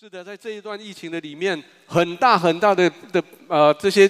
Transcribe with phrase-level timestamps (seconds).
[0.00, 4.08] 是的，在这一段疫情的里面，很大很大的的呃这些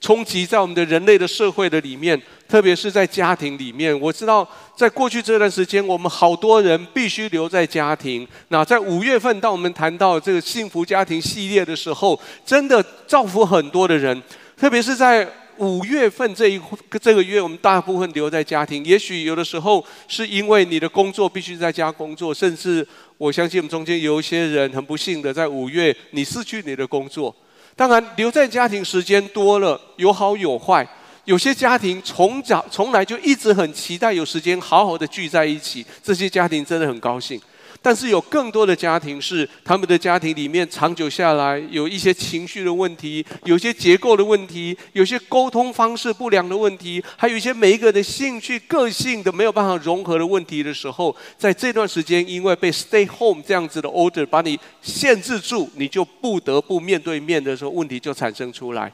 [0.00, 4.00] 冲击在我们的人类的社会的里面，特别是在家庭里面。
[4.00, 8.26] 我知道，在过去这段时间，我们好多人必须留在家庭。
[8.48, 14.22] 那在五月份，当我们谈到这个幸福家庭系列的时候，真的造福很多的人，
[14.56, 15.30] 特别是在。
[15.58, 16.60] 五月份这一
[17.00, 18.82] 这个月，我们大部分留在家庭。
[18.86, 22.84] 也许有的时候是因为你的工作必须在家工作，甚至
[23.18, 27.34] 我相信我们中间有一些人很不幸的，在五月你失去你的工作。
[27.76, 30.86] 当然，留在家庭时间多了，有好有坏。
[31.24, 37.40] 有些家庭从早从来就一直很期待有时间好好的聚在一起，这些家庭真的很高兴。
[37.84, 58.92] 但是有更多的家庭是他们的家庭里面长久下来有一些情绪的问题，有些结构的问题，有些沟通方式不良的问题，还有一些每一个人的兴趣、个性的没有办法融合的问题的时候，在这段时间因为被 stay home 这样子的 order 把你限制住，你就不得不面对面的时候，问题就产生出来。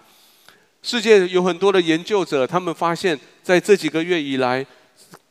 [0.81, 4.65] 世界有很多的研究者，他们发现在这几个月以来，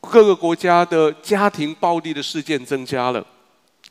[0.00, 3.26] 各个国家的家庭暴力的事件增加了。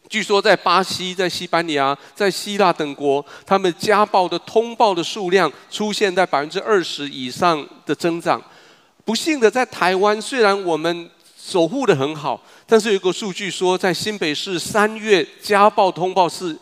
[0.09, 8.41] 据说，在巴西、在西班牙、在希腊等国，他们家暴的通报的数量出现在百分之二十以上的增长。
[9.03, 16.57] 不幸的，在台湾，虽然我们守护得很好，但是有个数据说，在新北市三月家暴通报是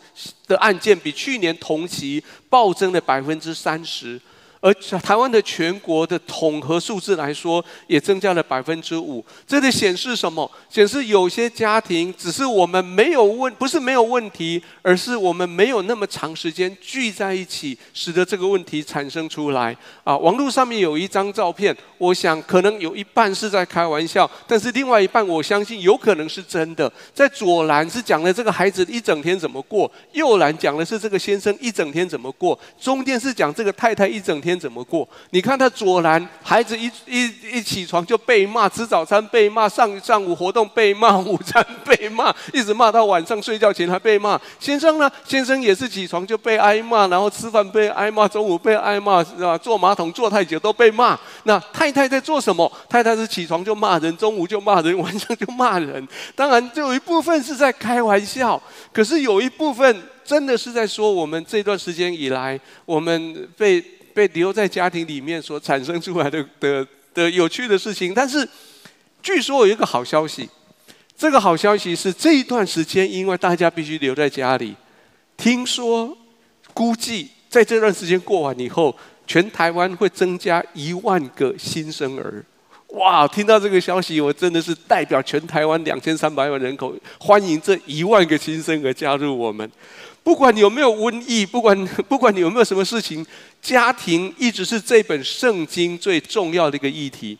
[0.46, 4.20] 的案件比去年同期暴增了百分之三十。
[4.66, 9.24] 而台湾的全国的统合数字来说，也增加了百分之五。
[9.46, 10.50] 这里显示什么？
[10.68, 19.76] 显示有些家庭只是我们没有问，不是没有问题，而是我们没有那么长时间聚在一起，使得这个问题产生出来。
[20.02, 26.92] 啊，网络上面有一张照片，我想可能有一半是在开玩笑，但是另外一半我相信有可能是真的。
[27.14, 34.55] 在左栏是讲了这个孩子一整天怎么过，右栏讲的是这个先生一整天怎么过，中间是讲这个太太一整天。
[34.58, 35.08] 怎么过？
[35.30, 44.40] 你看他左栏，孩子一一一起床就被骂，吃早餐被骂，上上午活动被骂，午餐被骂，一直骂到晚上睡觉前还被骂。
[44.58, 45.10] 先生呢？
[45.24, 49.56] 先生也是起床就被挨骂，然后吃饭被挨骂，中午被挨骂，是吧？
[49.58, 51.18] 坐马桶坐太久都被骂。
[51.44, 52.70] 那太太在做什么？
[52.88, 56.06] 太太是起床就骂人，中午就骂人，晚上就骂人。
[56.34, 58.60] 当然，就有一部分是在开玩笑，
[58.92, 63.84] 可是有一部分真的是在说我们这段时间以来，我们被。
[64.16, 68.48] 被留在家庭里面所产生出来的的的有趣的事情，但是
[69.22, 70.48] 据说有一个好消息，
[71.14, 74.74] 这个好消息是这一段时间，因为大家必须留在家里，
[75.36, 76.16] 听说
[76.72, 78.96] 估计在这段时间过完以后，
[79.26, 82.42] 全台湾会增加一万个新生儿。
[82.96, 83.28] 哇！
[83.28, 89.70] 听到这个消息，我真的是代表全台湾两千三百万人口，欢迎这一万个新生儿加入我们。
[90.22, 93.24] 不管你有没有瘟疫，不管 不管你有没有什么事情，
[93.60, 97.36] 家庭一直是这本圣经最重要的一个议题。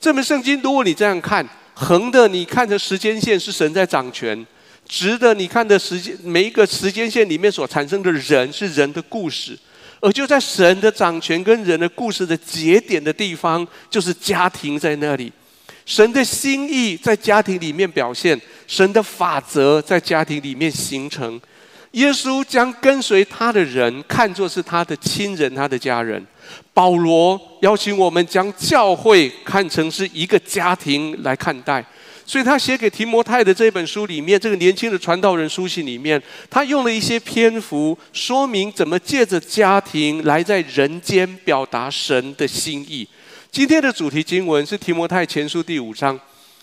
[0.00, 4.44] 这本圣经，如果你这样看，横的你看的时间线是神在掌权，
[4.88, 9.56] 直的你看的时间每一个时间线里面所产生的人是人的故事，
[10.06, 15.32] 而就在神的掌权跟人的故事的节点的地方，就是家庭在那里。
[15.84, 21.40] 神的心意在家庭里面表现，神的法则在家庭里面形成。
[21.90, 26.24] 耶稣将跟随他的人看作是他的亲人、他的家人。
[26.72, 31.84] 保罗邀请我们将教会看成是一个家庭来看待，
[32.26, 36.20] 所以他写给提摩太的这本书里面，这个年轻的传道人书信里面，
[36.50, 43.06] 他用了一些篇幅说明怎么借着家庭来在人间表达神的心意。
[43.52, 46.18] 今天的主题经文是提摩太前书第五章。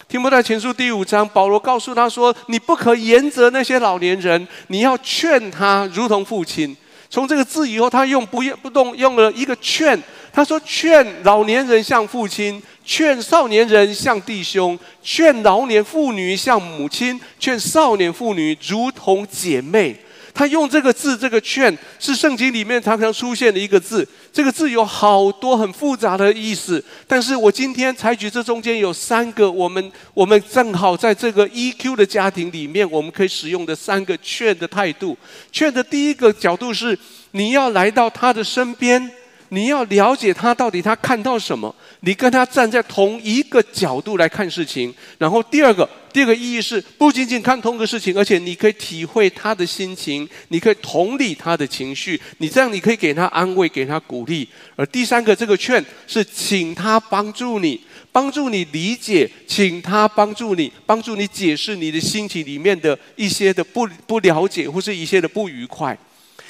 [0.10, 6.76] 提摩太前书第五章，保罗告诉他说：“你不可严责那些老年人，你要劝他如同父亲。”
[7.10, 9.98] 从这个字以后，他用不用不动用了一个劝。
[10.36, 19.96] 他说：“劝老年人像父亲，劝少年人像弟兄，劝老年妇女像母亲，劝少年妇女如同姐妹。”
[20.34, 24.08] 他用这个字，这个“劝”是圣经里面常常出现的一个字。
[24.32, 35.16] 这个字有好多很复杂的意思，但是我今天采取这中间有三个，我们我们正好在这个 EQ 的家庭里面，我们可以使用的三个劝的态度。
[35.52, 36.98] 劝的第一个角度是，
[37.30, 39.12] 你要来到他的身边，
[39.54, 44.92] 你要了解他到底他看到什么，你跟他站在同一个角度来看事情。
[45.20, 54.50] 然后第二个，第二个意义是不仅仅看同一个事情，而且你可以体会他的心情，你可以同理他的情绪，你这样你可以给他安慰，给他鼓励。
[54.76, 57.80] 而第三个，这个劝是请他帮助你，
[58.12, 65.96] 帮助你理解，请他帮助你，帮助你解释你的心情里面的一些的不不了解，或是一些的不愉快。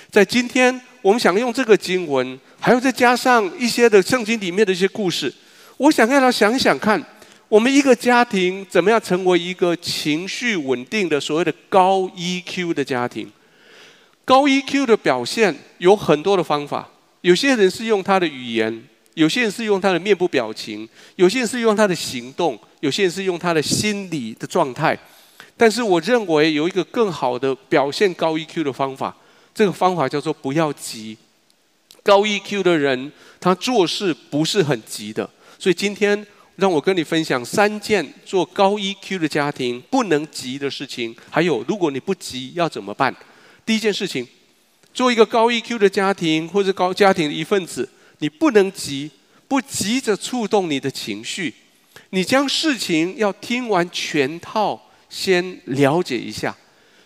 [0.09, 5.31] 在今天，我们想用这个经文，还有再加上一些的圣经里面的一些故事，
[5.75, 7.03] 我想让他想想看，
[7.49, 13.29] 我们一个家庭怎么样成为一个情绪稳定的所谓的高 EQ 的家庭。
[14.23, 16.87] 高 EQ 的表现有很多的方法，
[17.19, 18.81] 有些人是用他的语言，
[19.15, 20.87] 有些人是用他的面部表情，
[21.17, 24.97] 有些人是用他的行动，有些人是用他的心理的状态。
[25.57, 29.13] 但是我认为有一个更好的表现高 EQ 的方法。
[29.53, 31.17] 这个方法叫做不要急。
[32.03, 35.27] 高 EQ 的人，他做事不是很急的。
[35.57, 36.27] 所以今天
[36.57, 41.15] 让我跟你分享三件做高 EQ 的家庭不能急的事情。
[41.29, 43.15] 还有，如果你不急要怎么办？
[43.65, 44.27] 第一件事情，
[44.93, 47.89] 做一个高 EQ 的家庭或者高家庭的一份子，
[48.19, 49.09] 你不能急，
[49.47, 51.53] 不急着触动你的情绪。
[52.09, 54.79] 你将事情要听完全套，
[55.09, 56.55] 先了解一下。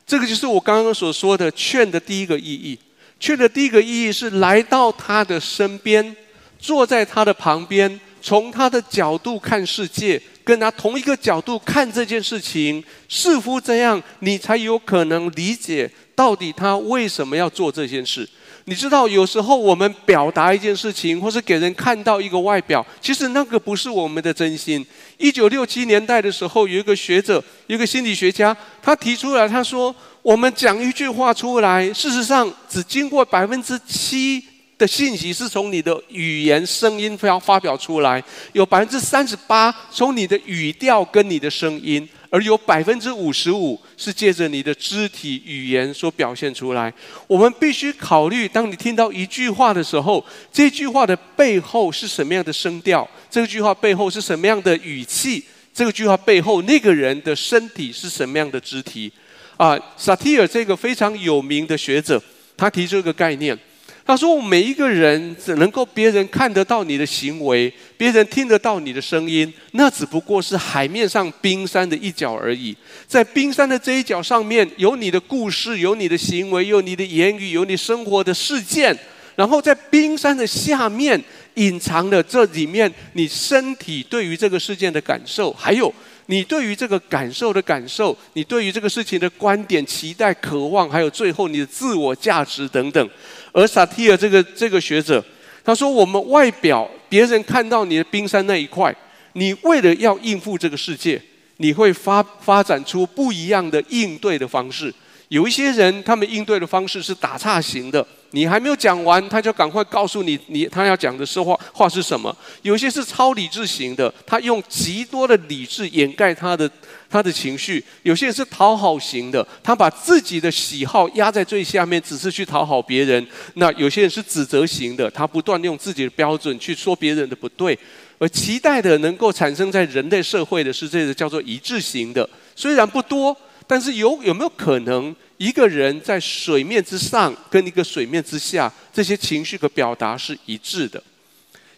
[0.06, 2.80] 这个就是我刚刚所说的劝的第一个意义。
[3.20, 6.16] 去的第一个意义是来到他的身边，
[6.60, 18.28] 坐在他的旁边，从他的角度看世界，跟他同一个角度看这件事情，似乎这样，你才有可能理解到底他为什么要做这件事。
[18.70, 24.86] 你知道，有时候我们表达一件事情，或是给人看到一个外表，其实那个不是我们的真心。
[25.18, 29.96] 一九六七年代的时候，有一个学者，一个心理学家，他提出来，他说
[30.28, 34.44] ：“我们讲一句话出来，事实上只经过百分之七
[34.78, 38.22] 的信息是从你的语言声音发发表出来，
[38.52, 46.94] 有百分之三十八从你的语调跟你的声音。”而有百分之五十五是借着你的肢体语言所表现出来。
[47.26, 50.22] 我们必须考虑，当你听到一句话的时候，
[50.52, 53.10] 这句话的背后是什么样的声调？
[53.32, 55.46] 这句话背后是什么样的语气？
[55.74, 59.10] 这句话背后那个人的身体是什么样的肢体？
[59.58, 62.22] 啊，萨提尔这个非常有名的学者，
[62.56, 63.58] 他提出一个概念。
[64.06, 72.74] 他说：“每一个人只能够别人看得到你的行为，别人听得到你的声音，那只不过是海面上冰山的一角而已。
[73.06, 78.98] 在冰山的这一角上面，有你的故事，有你的行为，有你的言语，有你生活的事件。
[79.36, 81.22] 然后在冰山的下面，
[81.56, 85.94] 隐藏了这里面你身体对于这个事件的感受，还有。”
[86.28, 93.10] 你对于这个感受的感受，你对于这个事情的观点、期待、渴望，还有最后你的自我价值等等。
[93.52, 95.24] 而萨提尔这个这个学者，
[95.64, 98.96] 他说：我们外表别人看到你的冰山那一块，
[99.34, 101.22] 你为了要应付这个世界，
[101.58, 104.94] 你会发发展出不一样的应对的方式。
[105.30, 108.06] 有一些人，他们应对的方式是打岔型的。
[108.32, 112.36] 你还没有讲完，他就赶快告诉你，你他要讲的是话话是什么？
[112.62, 116.70] 有些是超理智型的，他用极多的理智掩盖他的
[117.10, 123.26] 他的情绪；有些人是讨好型的，他把自己的喜好压在最下面，只是去讨好别人。
[123.54, 127.78] 那有些人是指责型的，他不断用自己的标准去说别人的不对，
[128.20, 133.36] 而期待的能够产生在人类社会的是这个叫做一致型的，虽然不多。
[133.68, 141.04] 但是有有没有可能，一个人在水面之上跟一个水面之下，这些情绪的表达是一致的？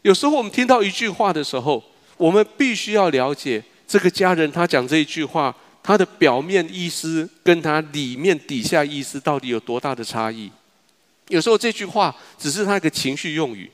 [0.03, 1.83] 有时候我们听到一句话的时候，
[2.15, 10.51] 我们必须要了解这个家人他讲这一句话，他的表面意思跟他里面底下意思到底有多大的差异？
[11.29, 13.69] 有时候这句话只是他一个情绪用语，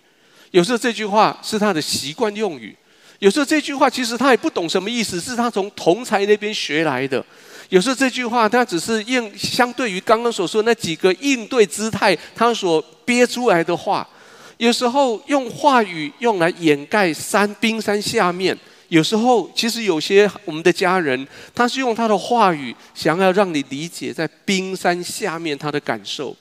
[0.51, 2.75] 有时候这句话是他的习惯用语，
[3.19, 7.23] 有时候这句话其实他也不懂什么意思，是他从同才那边学来的。
[7.69, 14.07] 有时候这句话，它只是应相对于刚刚所说那几个应对姿态，他所憋出来的话。
[14.57, 18.57] 有时候用话语用来掩盖山冰山下面。
[18.87, 26.35] 有时候其实有些我们的家人，他是用他的话语想要让你理解在冰山下面他的感受。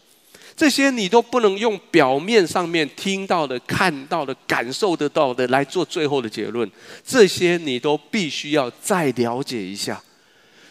[0.55, 6.71] 这些你都不能用表面上面听到的、看到的、感受得到的来做最后的结论。
[7.05, 10.01] 这些你都必须要再了解一下。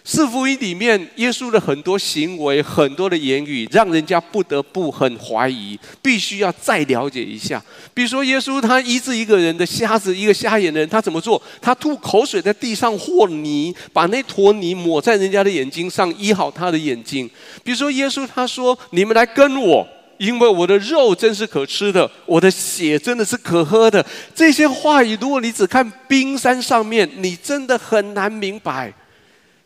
[0.05, 7.63] 四福音里面，耶稣的很多行为、很多的言语，让人家不得不很怀疑，必须要再了解一下。
[7.93, 11.41] 比如说，耶稣他医治一个人的瞎子，一个瞎眼的人，他怎么做？
[11.61, 17.29] 他吐口水在地上和泥，把那坨泥抹在人家的眼睛上，医好他的眼睛。
[17.63, 19.87] 比如说，耶稣他说：“你们来跟我。”
[20.19, 24.05] 因为我的肉真是可吃的，我的血真的是可喝的。
[24.35, 28.93] 这些话语，如果你只看冰山上面，你真的很难明白。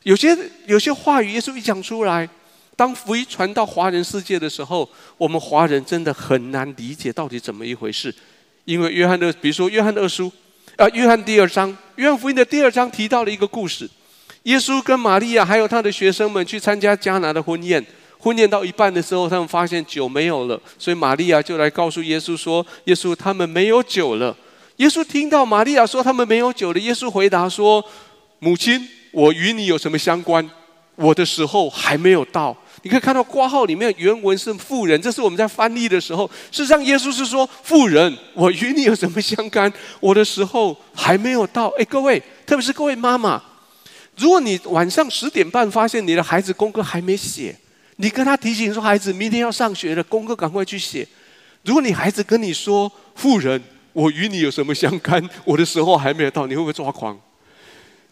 [0.07, 2.25] 有些有些话语，耶稣一讲出来，
[2.77, 8.15] 当福音传到华人世界的时候，我们华人真的很难理解到底怎么一回事。
[8.63, 10.31] 因为约翰的，比如说约翰二书，
[10.77, 13.89] 啊，约翰第二章，约翰福音的第二章提到了一个故事：
[14.43, 17.85] 耶稣跟玛利亚还有他的学生们去参加迦拿的婚宴。
[18.17, 24.33] 婚宴到一半的时候，他们发现酒没有了，所以玛利亚就来告诉耶稣说：“耶稣，他们没有酒了。”
[24.77, 27.83] 耶稣听到玛利亚说他们没有酒了，耶稣回答说
[28.39, 30.47] ：“母亲，我与你有什么相关？
[30.95, 39.71] 我的时候还没有到。”你可以看到括号里面原文是妇人，这是我们在翻译的时候，事实上耶稣是说：“妇人，我与你有什么相干？
[39.99, 41.67] 我的时候还没有到。
[41.79, 43.41] ”哎，各位，特别是各位妈妈，
[44.15, 47.53] 如果你晚上十点半发现你的孩子功课还没写，
[47.97, 51.05] 你跟他提醒说：“孩子，明天要上学了，功课赶快去写。”
[51.65, 53.61] 如果你孩子跟你说：“妇人，
[53.91, 55.21] 我与你有什么相干？
[55.43, 57.19] 我的时候还没有到。”你会不会抓狂？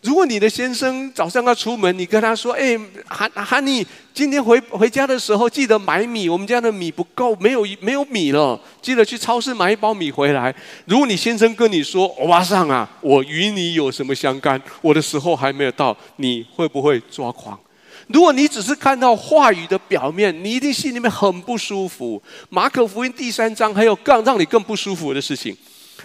[0.05, 10.53] 如果你的先生早上要出门，你跟他说：“哎，哈哈尼，今天回回家的时候记得买米，我们家的米不够，没有没有米了，记得去超市买一包米回来。”
[10.85, 14.61] 如果你先生跟你说：“欧巴桑啊，我与你有什么相干？
[14.81, 17.59] 我的时候还没有到。”你会不会抓狂？
[18.07, 22.21] 如果你只是看到话语的表面，你一定心里面很不舒服。
[22.49, 25.57] 马可福音第三章还有更让你更不舒服的事情。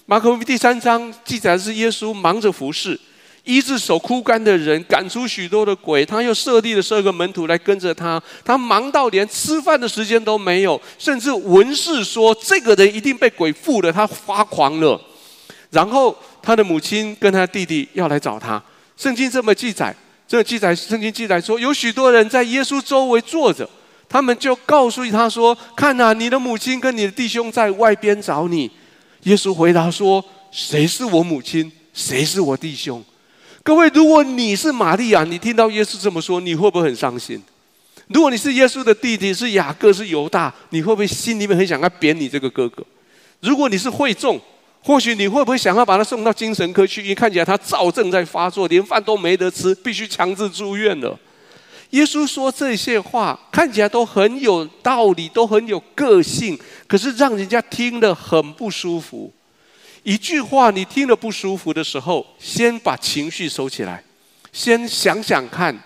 [0.07, 2.99] 马可福音第三章记载的是耶稣忙着服侍，
[3.45, 6.05] 医治手枯干的人，赶出许多的鬼。
[6.05, 15.01] 他又设立了十二个门徒来跟着他，他忙到连吃饭的时间都没有，甚至文士说这个人一定被鬼附了，他发狂了。
[15.71, 18.63] 然后他的母亲跟他弟弟要来找他，
[18.97, 19.95] 圣经这么记载。
[20.29, 23.69] 这个记载，圣经记载说，有许多人在耶稣周围坐着，
[24.09, 28.71] 他们就告诉他说：“看呐，你的母亲跟你的弟兄在外边找你。”
[29.25, 31.73] 耶稣回答说：“谁是我母亲？
[31.93, 33.05] 谁是我弟兄？”
[33.63, 37.41] 各位，如果你是玛利亚，你听到耶稣这么说，你会不会很伤心？
[38.09, 42.83] 如果你是耶稣的弟弟，是雅各，是犹大，你会不会心里面很想要扁你这个哥哥？
[43.41, 44.41] 如果你是会众，
[44.83, 47.03] 或许你会不会想要把他送到精神科去？
[47.03, 51.17] 因为看起来他躁症在发作，连饭都没得吃，必须强制住院了。
[51.91, 59.31] 耶稣说这些话看起来都很有道理，都很有个性，可是让人家听得很不舒服。
[60.03, 64.03] 一句话你听了不舒服的时候，先把情绪收起来，
[64.53, 65.77] 先想想看，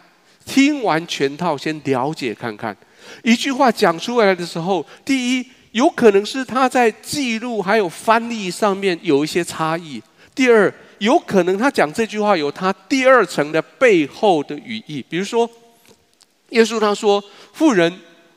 [0.45, 2.77] 听完全套先了解看看。
[3.23, 5.47] 一句话讲出来的时候，第一。
[5.75, 10.01] 有可能是他在记录还有翻译上面有一些差异。
[10.33, 15.05] 第二，有可能他讲这句话有他第二层的背后的语义。
[15.09, 15.51] 比如说，
[16.51, 17.21] 耶稣他说
[17.53, 17.93] ：“妇人，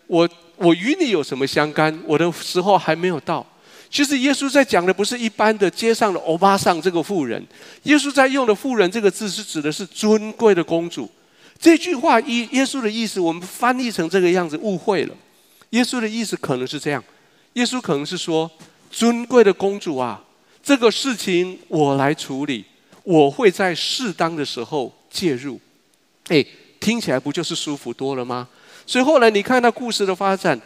[0.08, 1.96] 我我与你有什么相干？
[2.08, 3.46] 我的时候还没有到。”
[3.90, 7.42] 其实耶稣在讲的不是一般的街上的欧巴桑这个妇人，
[7.84, 11.10] 耶稣在用的“妇人”这个字是指的是尊贵的公主。
[11.60, 15.16] 这句话耶耶稣的意思，我们翻译成这个样子误会了。
[15.72, 17.04] 耶稣的意思可能是这样。
[17.54, 18.50] 耶稣可能是说
[18.92, 20.22] ：“尊贵的公主啊，
[20.62, 22.66] 这个事情我来处理，
[23.04, 25.60] 我会在适当的时候介入。”
[26.28, 26.46] 哎，
[26.80, 28.48] 听起来不就是舒服多了吗？
[28.86, 30.60] 所以后来你看到故事的发展，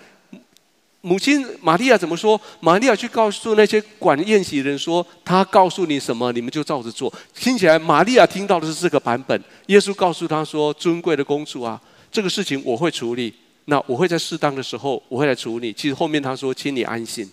[1.01, 2.39] 母亲玛利亚怎么说？
[2.60, 9.43] 玛利亚去告诉那些管宴席的人说：“他告诉你什么，你们就照着做。”听起来玛利亚听到的是这个版本。
[9.67, 11.81] 耶稣告诉他说：“尊贵的公主啊，
[12.12, 13.34] 这个事情我会处理。”
[13.65, 15.72] 那我会在适当的时候，我会来处理。
[15.72, 17.29] 其实后面他说，请你安心。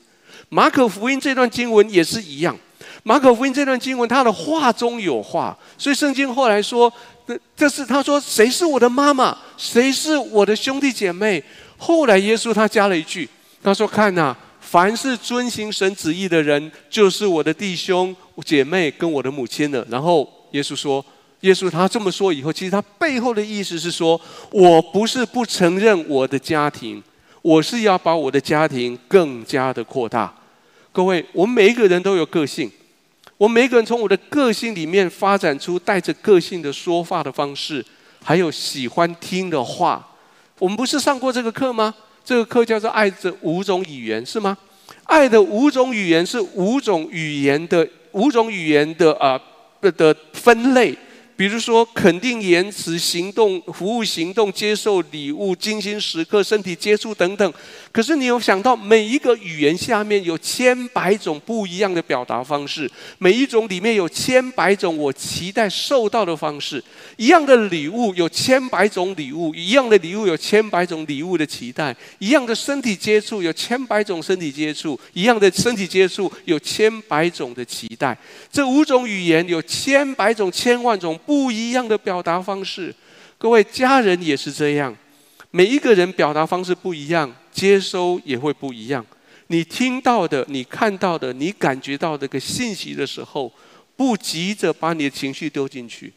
[0.50, 2.56] 马可福音这段经文也是一样。
[3.02, 6.92] 马可福音这段经文，他的话中有话，所以圣经后来说，
[7.26, 11.42] 这这是他说，谁是我的妈妈，谁是我的兄弟姐妹。
[11.76, 13.28] 后来耶稣他加了一句，
[13.62, 19.86] 他说：看呐，凡是遵行神旨意的人，就是我的弟兄姐妹跟我的母亲了。
[19.90, 21.04] 然后耶稣说。
[21.42, 27.00] 耶稣他这么说以后，其实他背后的意思是说，我不是不承认我的家庭，
[27.42, 30.34] 我是要把我的家庭更加的扩大。
[30.90, 32.68] 各位，我们每一个人都有个性，
[33.36, 37.86] 我们每个人从我的个性里面发展出带着个性的说话的方式，
[38.24, 40.04] 还有喜欢听的话。
[40.58, 41.94] 我们不是上过这个课吗？
[42.28, 44.54] 这个课叫做《爱的五种语言》，是吗？
[45.04, 49.40] 爱的五种语言是五种语言的五种语言的啊
[49.80, 50.94] 的的分类。
[51.38, 57.54] 比如说肯定言辞、行动、服务行动、接受礼物、精心时刻、身体接触等等。
[57.98, 62.88] 可是你有想到，每一个语言下面有千百种不一样的表达方式，
[63.18, 66.80] 每一种里面有千百种我期待受到的方式。
[67.16, 71.92] 一样的礼物有千百种礼物，一样的礼物有千百种礼物的期待。
[72.20, 78.16] 一样的身体接触有千百种身体接触，一样的身体接触有千百种的期待。
[78.52, 81.18] 这五种语言有千百种、千万种。
[81.26, 82.94] 不一样的表达方式，
[83.36, 84.96] 各位家人也是这样。
[85.50, 89.04] 每一个人表达方式不一样，接收也会不一样。
[89.48, 93.52] 你听到的、你看到的、你感觉到的个信息的时候，
[93.96, 96.12] 不急着把你的情绪丢进去，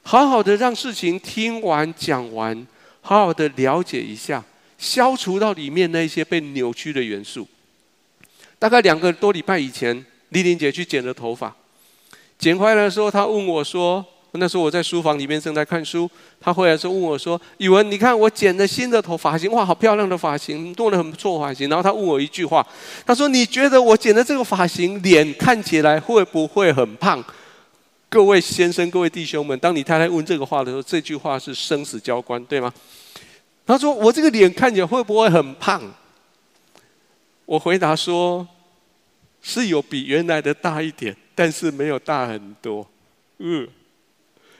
[0.00, 2.66] 好好的让事情听完讲完，
[3.02, 4.42] 好好的了解一下，
[4.78, 7.46] 消除到里面那些被扭曲的元素。
[8.58, 11.54] 大概两个多礼拜以前，丽玲姐去剪了头发，
[12.38, 14.02] 剪回来的时候，她问我说。
[14.32, 16.08] 那时候我在书房里面正在看书，
[16.38, 22.64] 他回来时候问我说：“宇文，你看我剪了新的头发型，哇，好漂亮的发型，弄得很不错发型。”然后他问我一句话，
[23.06, 27.24] 他说：“你觉得我剪的这个发型，脸看起来会不会很胖？”
[28.10, 32.72] 各位先生、各位弟兄们，当你太太问这个话的时候，这句话是生死交关，对吗？
[33.66, 35.82] 他说：“我这个脸看起来会不会很胖？”
[37.44, 38.46] 我回答说
[39.42, 42.86] ：“是有比原来的大一点，但是没有大很多。”
[43.40, 43.66] 嗯。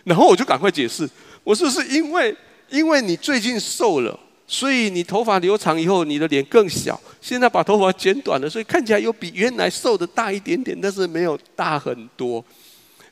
[0.09, 1.09] 然后我就赶快解释，
[1.45, 2.35] 我说是因为
[2.71, 6.99] 因为你最近瘦了，所以你头发留长以后，你的脸更小。
[7.21, 12.43] 现在把头发剪短了，所以看起来有比原来瘦的大一点点，但是没有大很多。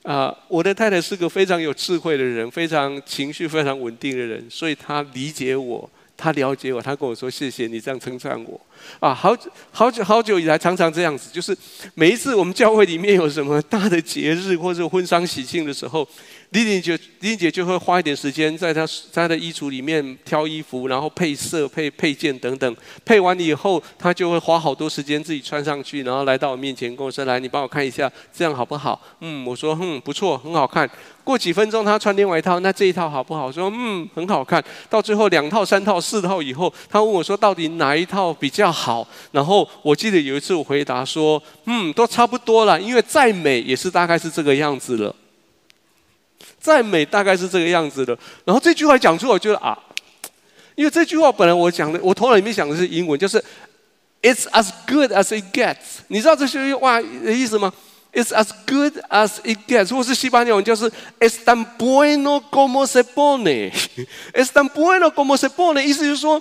[0.03, 5.91] 啊、我的太太是个非常有智慧的人，非常情绪非常稳定的人，所以她理解我。
[6.17, 8.59] 她了解我，她跟我说：“谢谢你这样称赞我。”
[9.01, 9.37] 啊，好
[9.71, 11.55] 好久好久以来，常常这样子，就是
[11.95, 16.09] 每一次我们教会里面有什么大的节日或者婚丧喜庆的时候，
[16.51, 22.77] 丽丽姐丽丽姐就会花一点时间在她在她的衣橱里面挑衣服，然后配色、配配件等等。
[23.05, 30.89] 配完以后，她就会花好多时间自己穿上去，然后来到我面前跟我说：“来，你帮我看一下，这样好不好？”嗯，我说：“嗯，不错，很好看。”
[31.25, 33.51] 过几分钟，她穿另外一套，那这一套好不好？
[33.51, 34.65] 说嗯，很好看。
[34.89, 39.07] 到最后两套、三套、四套以后，她问我说，到底哪一套比较好？
[39.33, 45.15] 然后我记得有一次我回答说，嗯，都差不多了，因为再美也是大概是这个样子了。
[46.61, 48.17] 再美大概是这个样子的。
[48.45, 49.79] 然后这句话讲出来，我觉得啊，
[50.75, 53.43] 因为这句话本来我讲的，我头脑里面想的是英文，就是
[54.23, 55.77] "It's as good as it gets"。
[56.09, 57.73] 你知道这些话的意思吗
[58.13, 65.49] ？It's as good as it gets，或是西班牙文就是 Es tan bueno como se pone，Es tan bueno como se
[65.49, 66.41] pone，意思就是说，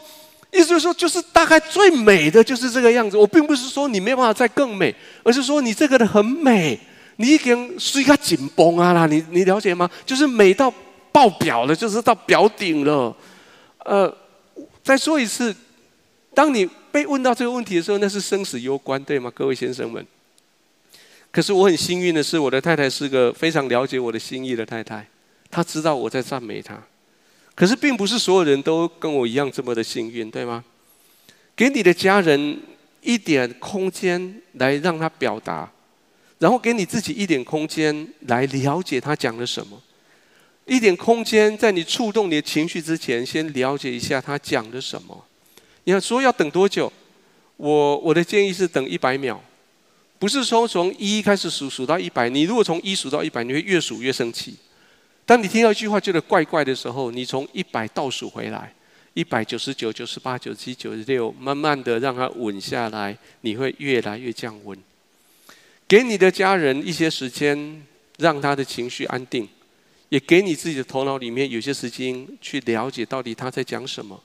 [0.52, 3.18] 意思就是说，就是大概最美的就是这个样子。
[3.18, 6.80] 我并不是说你没办法再更美，而是说你这个的很美，
[7.18, 9.90] 你已经是一个紧绷啊啦，你你了解吗？
[10.06, 10.74] 就是美到
[11.12, 13.16] 爆表了，就是到表顶了。
[13.80, 14.14] 呃，
[14.84, 15.56] 再说一次，
[16.34, 19.32] 当你被问到这个问题的时候，那是生死攸关，对吗？
[19.34, 20.06] 各位先生们。
[21.32, 25.06] 可是我很幸运的是，我的太太是个非常了解我的心意的太太，
[25.52, 26.82] 她知道我在赞美她。
[27.54, 30.64] 可是并不是所有人都跟我一样这么的幸运，对吗？
[31.56, 32.60] 给你的家人
[33.02, 35.72] 一点空间来让他表达，
[36.40, 39.82] 然后给你自己一点空间来了解他讲了什么，
[40.66, 45.26] 一点空间在你触动你的情绪之前，先了解一下他讲了什么。
[45.86, 46.92] 你要说要等多久？
[47.58, 49.42] 我我的建议是等一百秒。
[50.18, 54.56] 不是说从一开始数数到一百，你如果从一数到一百，你会越数越生气。
[55.26, 58.74] 当你听到一句话觉得怪怪的时候，你从一百倒数回来，
[59.14, 64.78] 一百九十九、九十八、九十七、九十六，慢慢的让它稳下来，你会越来越降温。
[65.88, 67.86] 给你的家人一些时间，
[68.18, 69.48] 让他的情绪安定，
[70.10, 74.20] 也给你自己的头脑里面有些时间去了解到底他在讲什么。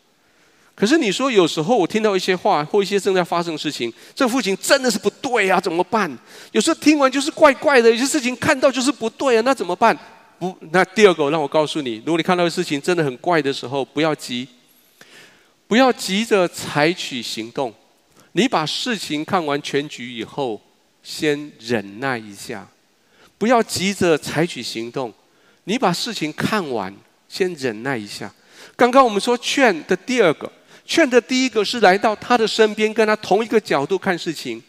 [0.75, 6.11] 可是你说有时候我听到一些话或一些正在发生的事情，这父亲真的是不对啊，怎么办？
[6.53, 9.94] 有时候听完就是怪怪的，有些事情看到就是不对啊，那怎么办？
[10.38, 14.49] 不，那第二个让我告诉你，如果你看到的事情真的很怪的时候，不要急，
[15.68, 17.75] 不要急着采取行动。
[18.33, 20.59] 你把事情看完全局以后，
[21.03, 22.69] 先忍耐一下，
[23.39, 25.13] 不要急着采取行动。
[25.65, 26.95] 你把事情看完，
[27.29, 28.33] 先忍耐一下。
[28.77, 30.51] 刚刚我们说劝的第二个。
[30.87, 34.61] 劝的第一个是来到他的身边，跟他同一个角度看事情；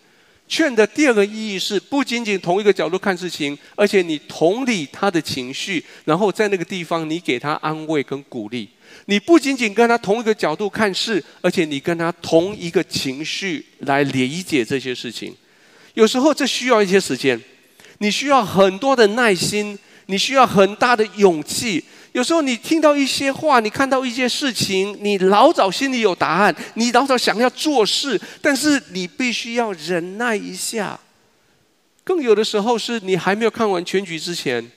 [0.48, 8.70] 劝的第二个意义是不仅仅同一个角度看事情，而且你同理他的情绪，然后在那个地方你给他安慰跟鼓励。
[9.06, 15.36] 你不仅仅跟他同一个角度看事，而且你跟他同一个情绪来理解这些事情。
[15.94, 17.40] 有时候这需要一些时间，
[18.00, 19.78] 你需要很多的耐心。
[20.08, 21.82] 你需要很大的勇气。
[22.12, 31.00] 有时候你听到一些话，你看到一些事情，你老早心里有答案，你老早想要做事，但是你必须要忍耐一下。
[32.04, 34.70] 更有的时候是你还没有看完全局之前，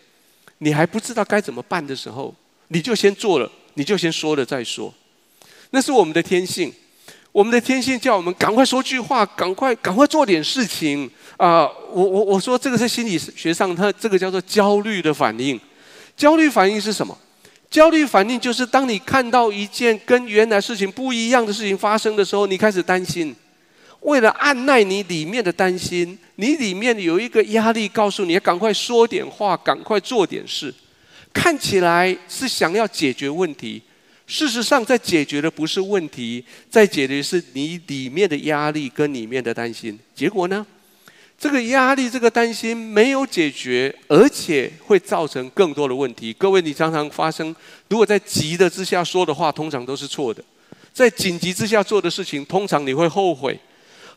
[0.58, 2.32] 你还不知道该怎么办的时候，
[2.68, 4.94] 你就先做了，你就先说了再说。
[5.70, 6.72] 那是我们的天性，
[7.34, 11.68] 我们的天性叫我们赶快说句话，赶快赶快做点事情啊！
[11.90, 15.60] 我我我说这个是心理学上，它这个叫做焦虑的反应。
[16.16, 17.18] 焦虑反应是什么？
[17.68, 23.34] 焦虑反应就是当你看到一件跟原来事情不一样的事情发生的时候，你开始担心。
[24.02, 30.72] 为了按捺你里面的担心，你里面有一个压力，告诉你赶快说点话，赶快做点事。
[31.32, 33.82] 看起来是想要解决问题，
[34.34, 39.96] 事实上在解决的不是问题，在解决的是你里面的压力跟里面的担心。
[40.12, 40.66] 结果呢？
[41.38, 46.32] 这个压力、这个担心没有解决，而且会造成更多的问题。
[46.32, 47.54] 各位，你常常发生，
[47.88, 50.42] 如果在急的之下说的话，通常都是错的；
[50.92, 53.56] 在紧急之下做的事情，通常你会后悔。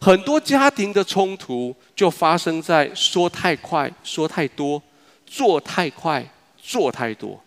[0.01, 4.81] 很多家庭的冲突就发生在说太快、说太多、
[5.27, 6.27] 做太快、
[6.59, 7.39] 做太多。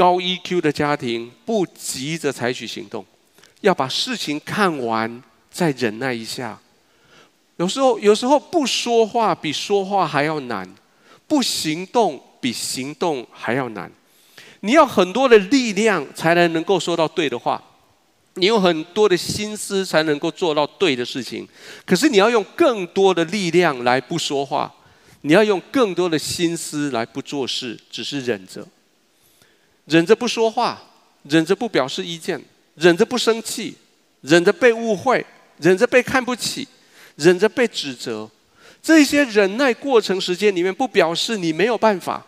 [0.00, 3.04] 高 EQ 的家庭不急着采取行动，
[3.60, 6.58] 要把事情看完再忍耐一下。
[7.58, 10.66] 有时候，有时候不说话比说话还要难，
[11.28, 13.92] 不行动比行动还要难。
[14.60, 17.62] 你要很多的力量才能能够说到对的话，
[18.36, 21.46] 你有很多的心思才能够做到对的事情。
[21.84, 24.74] 可是你要用更多的力量来不说话，
[25.20, 28.66] 你要用更多的心思来不做事，只是忍着，
[29.90, 30.80] 忍着不说话，
[31.24, 32.40] 忍着不表示意见，
[32.76, 33.74] 忍着不生气，
[34.22, 35.26] 忍着被误会，
[35.58, 36.66] 忍着被看不起。
[37.16, 38.30] 忍着被指责，
[38.82, 42.24] 这些忍耐过程时间里面，不表示你没有办法，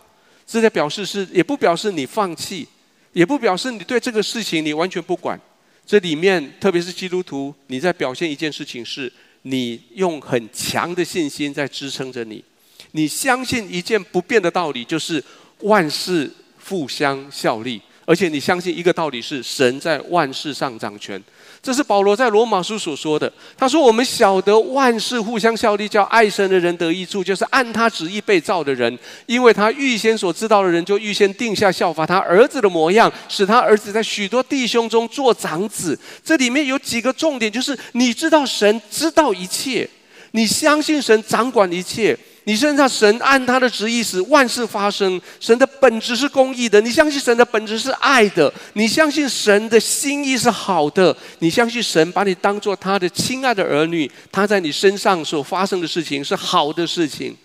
[0.46, 2.68] 这在表示是，也不表示你放弃，
[3.14, 5.40] 也不表示你对这个事情你完全不管。
[5.86, 9.10] 这里面，特别是基督徒，你在表现一件事情是，
[9.42, 12.44] 你用很强的信心在支撑着你，
[12.90, 15.24] 你相信一件不变的道理，就是
[15.60, 16.30] 万事
[16.68, 21.22] 互相效力，而且你相信一个道理是，神在万事上掌权。
[21.62, 23.32] 这是保罗在罗马书所说的。
[23.56, 28.98] 他说：“我们晓得万事互相效力，叫爱神的人得益处，就是按他旨意被造的人。
[29.26, 39.88] 因为他预先所知道的人，就预先定下效法他儿子的模样，使他儿子在许多弟兄中做长子。”这里面有几个重点，就是你知道神知道一切，
[40.32, 42.18] 你相信神掌管一切。
[42.44, 46.80] 你身上神按他的旨意使万事发生，神的本质是公义的。
[46.80, 57.36] 你相信神的本质是爱的，你相信神的心意是好的，你相信神把你当做他的亲爱的儿女，他在你身上所发生的事情是好的事情。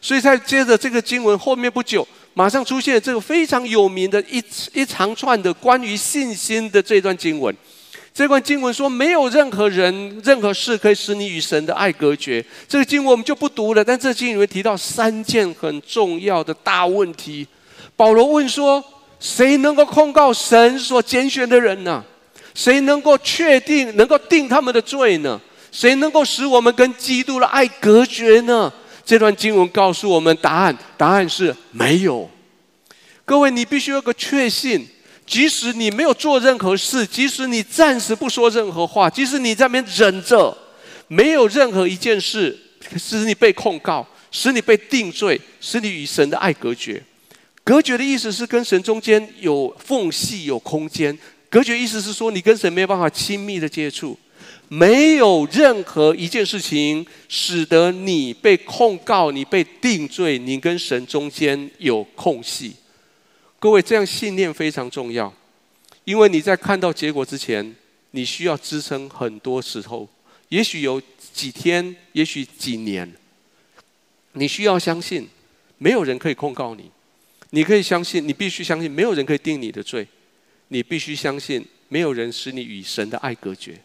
[0.00, 4.40] 所以在接着这个经文后面不久，马上出现这个非常有名的一
[4.72, 7.54] 一长串的关于信心的这段经文。
[8.14, 12.44] 这段经文说，没有任何人、任何事可以使你与神的爱隔绝。
[12.68, 17.44] 这个经文我们就不读了，但这经里面提到三件很重要的大问题。
[17.96, 18.82] 保罗问说：
[19.18, 22.04] 谁能够控告神所拣选的人呢？
[22.54, 25.40] 谁能够确定、能够定他们的罪呢？
[25.72, 28.72] 谁能够使我们跟基督的爱隔绝呢？
[29.04, 32.30] 这段经文告诉我们答案，答案是没有。
[33.24, 34.86] 各位，你必须有个确信。
[35.26, 40.56] 即使你没有做任何事，即使你暂时不说任何话，即使你在那边忍着，
[41.08, 42.58] 没有任何一件事
[42.98, 47.02] 使你被控告，使你被定罪，使你与神的爱隔绝。
[47.64, 51.16] 隔绝的意思是跟神中间有缝隙、有空间。
[51.48, 54.18] 隔绝意思是说你跟神没有办法亲密的接触，
[54.68, 62.74] 没有任何一件事情使得你被控告、你被定罪，你跟神中间有空隙。
[63.64, 65.32] 各位，这样信念非常重要，
[66.04, 67.74] 因为你在看到结果之前，
[68.10, 70.06] 你需要支撑很多时候，
[70.50, 71.00] 也许有
[71.32, 73.10] 几天，也许几年。
[74.32, 75.26] 你需要相信，
[75.78, 76.90] 没有人可以控告你；
[77.52, 80.04] 你可以相信，你必须相信，没有人可以定你的罪；
[80.68, 83.80] 你必须相信，没有人使你与神的爱隔绝。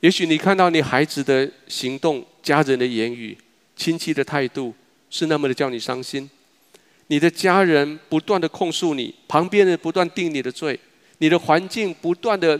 [0.00, 3.36] 也许你看到你孩子的行动、家人的言语、
[3.76, 4.74] 亲戚的态度，
[5.10, 6.30] 是那么的叫你伤心。
[7.08, 10.78] 你的家人不断的控诉你，旁边人不断定你的罪，
[11.18, 12.58] 你的环境不断的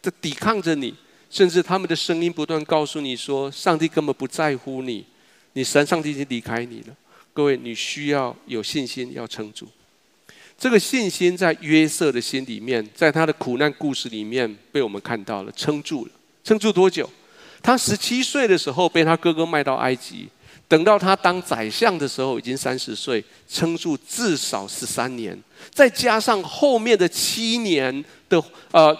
[0.00, 0.94] 在抵抗着你，
[1.28, 5.04] 甚至他们的声音不断告诉你说，上帝根本不在乎你，
[5.52, 6.96] 你神上帝已经离开你了。
[7.32, 9.68] 各位，你需要有信心，要撑住。
[10.58, 16.10] 这个信心在约瑟的心里面，在他的苦难故事里面被我们看到了，撑住了。
[16.42, 17.08] 撑住多久？
[17.62, 20.28] 他十七岁的时候被他哥哥卖到埃及。
[20.70, 25.36] 等到他当宰相的时候，已经三十岁，撑住至少十三年，
[25.74, 28.96] 再加上后面的七年的呃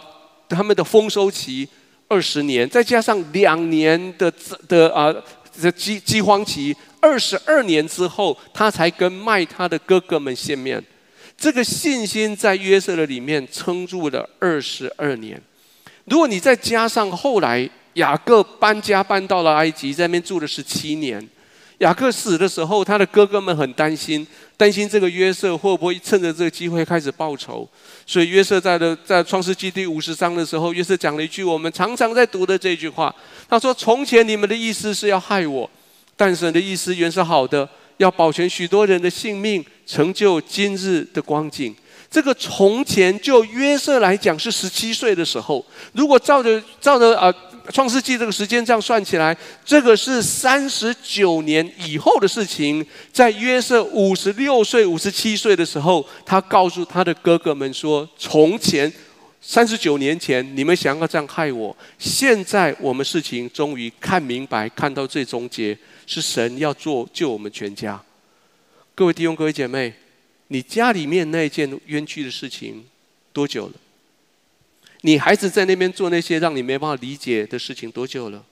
[0.48, 1.68] 他们的丰收期
[2.08, 4.32] 二十年，再加上两年的
[4.66, 5.14] 的啊
[5.62, 10.82] 的饥饥荒期二十二年之后，他才跟卖他的哥哥们见面。
[11.38, 15.40] 这个信心在约瑟的里面撑住了二十二年。
[16.06, 21.24] 如果你再加上后来雅各搬家搬到了埃及，在那边住了十七年。
[21.80, 27.66] 雅各死的时候，他的哥哥们很担心，担心这个约瑟会不会趁着这个机会开始报仇。
[28.06, 33.14] 所以约瑟在的在创世纪第五十章的时候，约瑟讲了一句我们常常在读的这句话。
[33.48, 35.68] 他说：“从前你们的意思是要害我，
[36.16, 37.66] 但神的意思原是好的，
[37.96, 41.74] 要保全许多人的性命，成就今日的光景。”
[42.10, 45.64] 这个从前就约瑟来讲是十七岁的时候，
[45.94, 47.34] 如果照着照着啊。
[47.70, 52.84] 创世纪这个时间这样算起来，这个是三十九年以后的事情。
[53.12, 58.92] 在约瑟五十六岁、五十七岁的时候，他告诉他的哥哥们说：“从前
[59.40, 68.00] 三十九年前，你们想要这样害我，现在我们事情终于看明白，看到最终结，是神要做救我们全家。”
[68.94, 69.92] 各位弟兄、各位姐妹，
[70.48, 72.84] 你家里面那件冤屈的事情
[73.32, 73.72] 多久了？
[75.02, 78.44] 你孩子在那边做那些让你没办法理解的事情多久了？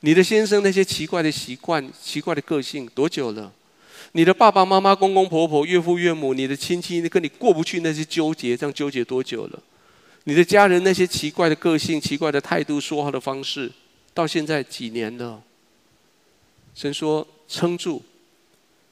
[0.00, 3.52] 你的先生那些奇怪的习惯、奇怪的个性多久了？
[4.12, 9.62] 你的爸爸妈妈、公公婆婆、岳父岳母、你的亲戚跟你过不去那些纠结，这样纠结多久了？
[10.24, 13.70] 你的家人那些奇怪的个性、奇怪的态度、说话的方式，
[14.12, 15.40] 到现在几年了？
[16.74, 18.02] 神说：撑住，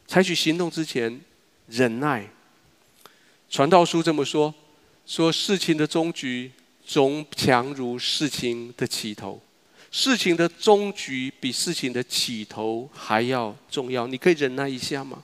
[0.07, 1.21] 采取行动之前
[1.69, 2.29] 忍耐。
[3.51, 4.55] 传道书这么说：
[5.07, 6.53] 说事情的终局。
[6.89, 9.39] 总强如事情的起头，
[9.91, 14.07] 事情的终局比事情的起头还要重要。
[14.07, 15.23] 你可以忍耐一下吗？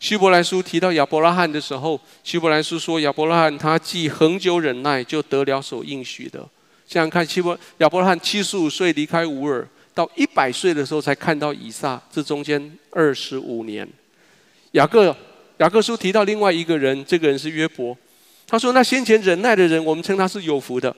[0.00, 6.40] 希伯来书提到亚伯拉罕的时候，希伯来书说亚伯拉罕他既恒久忍耐，就得了所应许的。
[6.88, 13.88] 想想看，希伯亚伯拉罕七十五岁离开乌尔，到一百岁的时候才看到以撒，这中间二十五年。
[14.72, 15.16] 雅各
[15.58, 17.96] 雅各书提到另外一个人，这个人是约伯。
[18.50, 20.94] 他说：“那先前忍耐的人，我们称他是有福的。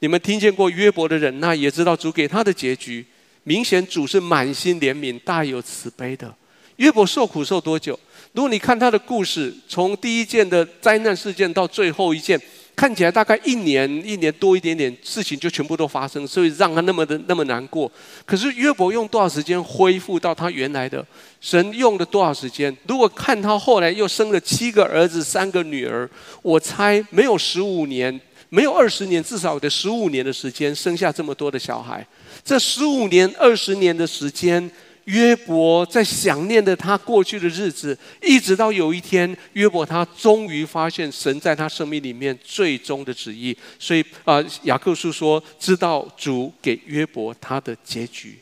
[0.00, 3.06] 你们听见过约伯的忍耐，也知道主给他的结局。
[3.44, 6.34] 明显主是满心怜悯、大有慈悲的。
[6.78, 7.96] 约伯受苦受多久？
[8.32, 12.36] 如果你看他的故事，从第一件的灾难事件到最后一件。”
[12.76, 17.90] 看起来大概一年，一年多一点点，事情就全部都发生，所以让他那么的那么难过。
[18.26, 21.04] 可是约伯用多少时间恢复到他原来的？
[21.40, 22.76] 神用了多少时间？
[22.86, 26.06] 如果看他后来又生了七个儿子，三个女儿，
[26.42, 32.06] 我猜没有十五年，没有二十年，至少得十五年的时间生下这么多的小孩。
[32.44, 34.70] 这十五年、二十年的时间。
[35.06, 43.56] 约伯在想念着他过去的日子，一直到有一天，约伯他终于发现神在他生命里面最终的旨意。
[43.78, 48.38] 所以啊，雅各书说，知道主给约伯他的结局。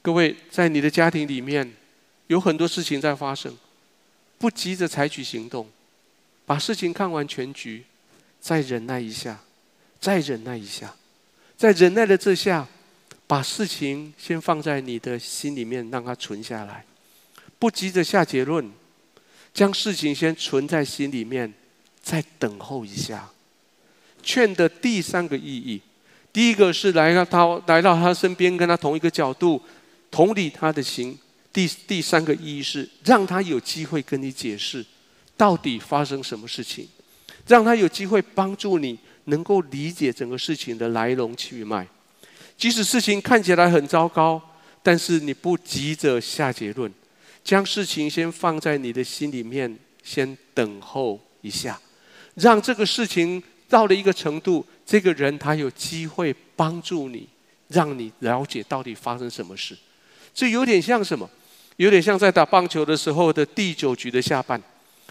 [0.00, 1.72] 各位，在你的家庭里面，
[2.26, 3.56] 有很多事情在发生，
[4.38, 5.68] 不急着采取行动，
[6.44, 7.84] 把事情看完全局，
[8.40, 9.40] 再忍耐一下，
[10.00, 10.96] 再忍耐一下，
[11.56, 12.66] 在忍耐的这下。
[13.26, 16.84] 把事情先放在你的心里面，让它存下来，
[17.58, 18.70] 不急着下结论，
[19.54, 21.52] 将事情先存在心里面，
[22.02, 23.30] 再等候一下。
[24.22, 25.80] 劝的第三个意义，
[26.32, 29.60] 第一个是来到他来到他身边，跟他同一个角度，
[30.10, 31.18] 同理他的心。
[31.52, 34.84] 第第三个意义是让他有机会跟你解释，
[35.36, 36.88] 到底发生什么事情，
[37.46, 41.86] 让他有机会帮助你能够理解整个事情的来龙去脉。
[42.62, 44.40] 即使事情看起来很糟糕，
[44.84, 46.88] 但是你不急着下结论，
[47.42, 51.76] 将事情先放在你的心里面，先等候一下，
[52.36, 57.28] 让这个事情到了一个程度，这个人他有机会帮助你，
[57.66, 59.76] 让你了解到底发生什么事。
[60.32, 61.28] 这有点像什么？
[61.78, 64.62] 有点像在打棒球的时候的第九局的下半。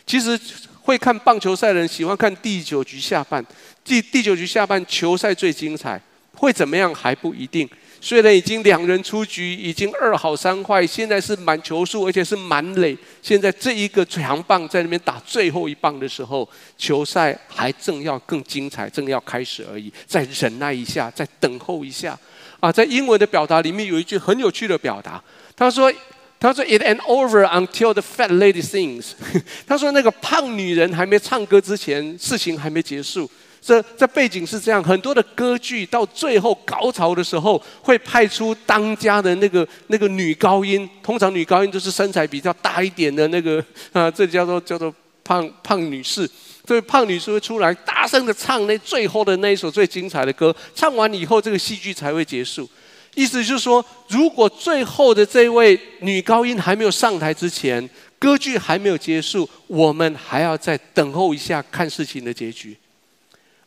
[0.07, 0.39] 其实
[0.83, 3.45] 会看棒球赛的人喜欢看第九局下半，
[3.83, 6.01] 第第九局下半球赛最精彩。
[6.41, 7.69] 会怎么样还不一定。
[8.03, 12.97] 虽然已经两人出局，已经二好三坏，现在是满球数，而且是满垒。
[13.21, 19.93] 现在这一个强棒在那边打最后一棒的时候，球赛还正要更精彩，正要开始而已。
[20.07, 22.17] 再忍耐一下，再等候一下。
[22.59, 25.23] 啊，在英文的表达里面有一句很有趣的表达，
[25.55, 25.93] 他说
[26.41, 29.11] ：“他说 It ain't over until the fat lady sings。”
[29.67, 33.29] 他说那个胖女人还没唱歌之前，事情还没结束。
[33.61, 44.91] 这这背景是这样，很多的歌剧到最后高潮的时候，会派出当家的那个那个女高音，通常女高音都是身材比较大一点的那个啊，这叫做叫做
[45.23, 46.27] 胖胖女士。
[46.65, 50.55] 这位胖女士会出来，大声的唱那最后的那一首最精彩的歌。
[50.73, 52.67] 唱完以后，这个戏剧才会结束。
[53.13, 62.77] 意思就是说，如果最后的这位女高音还没有上台之前，歌剧还没有结束，我们还要再等候一下，看事情的结局。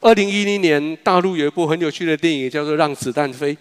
[0.04, 3.54] 二零一零年，大陆有一部很有趣的电影，叫做《让子弹飞》。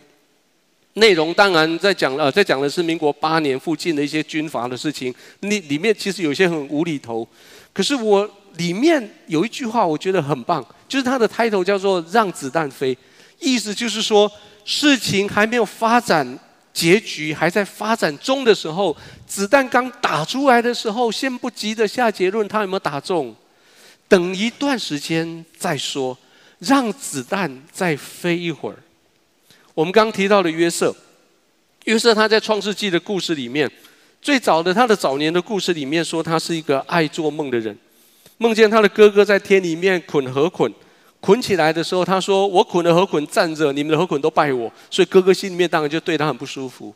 [0.96, 5.16] 内容当然在讲呃，在讲的是民国八年附近的一些军阀的事情。
[5.40, 7.26] 里里面其实有些很无厘头，
[7.72, 12.96] 可是我里面有一句话，我觉得很棒，就是它的 title 叫做“让子弹飞”，
[13.40, 14.30] 意思就是说，
[14.66, 16.38] 事情还没有发展
[16.74, 18.94] 结局，还在发展中的时候，
[19.26, 23.34] 子弹刚打出来的时候，先不急着下结论，它有没有打中，
[24.10, 26.18] 等一段时间再说。
[26.64, 28.78] 让子弹再飞一会儿。
[29.74, 30.96] 我们刚提到的约瑟，
[31.86, 33.70] 约瑟他在创世纪的故事里面，
[34.22, 37.78] 最早的他的早年的故事里面说，他是一个爱做梦的人，
[38.38, 40.72] 梦见他的哥哥在天里面捆河捆，
[41.20, 46.94] 捆起来的时候，他说：“我捆的河捆站着，你们的河捆都拜我。”所以哥哥心里面当然就对他很不舒服。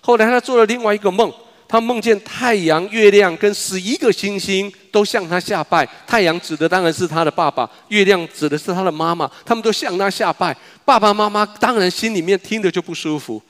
[0.00, 1.32] 后来他做了另外一个梦。
[1.66, 5.88] 他梦见太阳、月亮跟十一个星星都向他下拜。
[6.06, 10.56] 太阳指的当然是他的爸爸，月亮指的是他的妈妈，他们都向他下拜。
[10.84, 13.42] 爸爸妈妈当然心里面听着就不舒服。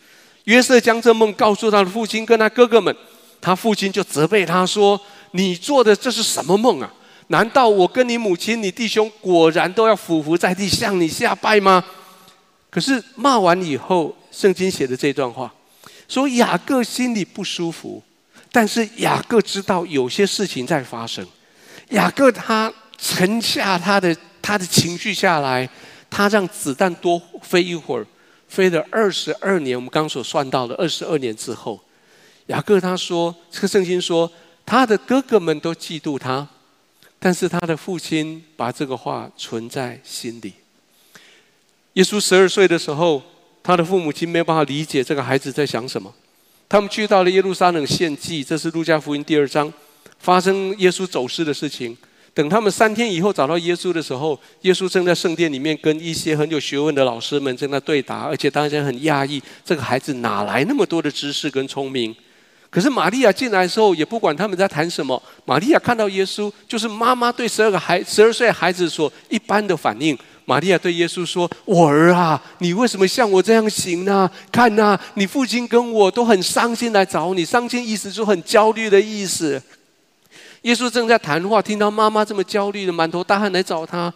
[0.45, 2.95] 约瑟将这梦告诉他的父亲跟他哥哥们，
[3.41, 5.01] 他父亲就责备他说
[5.33, 6.93] ：“你做的这是什么梦啊？
[7.29, 11.83] 难道我跟你母亲、你弟兄果然都要俯伏在地向你下拜吗？”
[12.71, 15.53] 可是骂完以后，圣经写的这段话。
[16.09, 18.03] 说雅各心里不舒服，
[18.53, 21.27] 但是雅各知道有些事情在发生。
[21.91, 25.69] 雅各他沉下他的他的情绪下来，
[26.11, 28.07] 他让子弹多飞一会儿，
[28.49, 29.77] 飞了二十二年。
[29.77, 31.81] 我们刚所算到的二十二年之后，
[32.47, 34.31] 雅各他说：“这个圣经说，
[34.67, 36.47] 他的哥哥们都嫉妒他，
[37.19, 40.53] 但是他的父亲把这个话存在心里。”
[41.95, 43.23] 耶稣十二岁的时候。
[43.67, 46.13] 他的父母亲没有办法理解这个孩子在想什么。
[46.69, 49.73] 他们去到了耶路撒冷献祭，这是路加福音第二章
[50.19, 51.97] 发生耶稣走失的事情。
[52.35, 62.15] 等他们三天以后找到耶稣的时候，耶稣正在圣殿里面跟一些很有学问的老师们正在对答，而且大家很讶异，这个孩子哪来那么多的知识跟聪明？
[62.69, 65.23] 可是玛利亚进来的时候，也不管他们在谈什么。
[65.47, 70.19] 玛利亚看到耶稣，就是妈妈对十二个孩十二岁孩子所一般的反应。
[70.47, 74.31] 玛利亚对耶稣说：“我儿啊，你为什么像我这样行呢？
[74.53, 79.63] 看呐，你父亲跟我都很伤心来找你，伤心意思就很焦虑的意思。”
[80.63, 84.13] 耶稣正在谈话，听到妈妈这么焦虑的满头大汗来找他，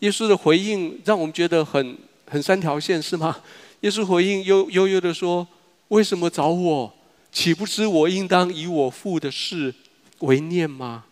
[0.00, 1.96] 耶稣的回应让我们觉得很
[2.30, 3.36] 很三条线，是吗？
[3.80, 5.46] 耶稣回应悠悠悠的说
[5.88, 6.92] ：“为什么找我？
[7.30, 9.74] 岂不知我应当以我父的事
[10.20, 11.04] 为念吗？”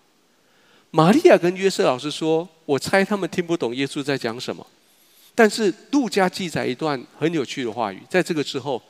[0.92, 4.64] 玛利亚跟约瑟老师说：“我猜他们听不懂耶稣在讲什么。”
[5.34, 8.80] 但是路加记载一段很有趣的话语，在这个之后，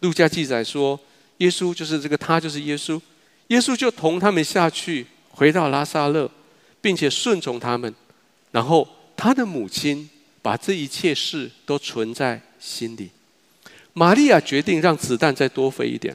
[0.00, 0.98] 路加记载说，
[1.38, 3.00] 耶稣就是这个他就是耶稣，
[3.48, 6.30] 耶稣就同他们下去，回到拉撒勒，
[6.82, 7.94] 并且顺从他们。
[8.50, 10.10] 然后他的母亲
[10.42, 13.10] 把这一切事都存在心里。
[13.94, 16.14] 玛利亚决定让子弹再多飞一点，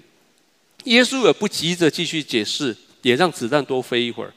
[0.83, 4.31] 耶稣也不急着继续解释，也让子弹多飞一会儿。